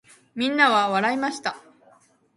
[0.35, 1.57] 皆は笑いました。